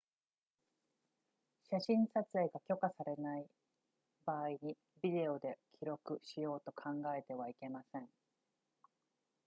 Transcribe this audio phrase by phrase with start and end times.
[1.69, 3.45] 写真撮影が許可されない
[4.25, 8.09] 場合にビデオで記録しようと考えてはいけません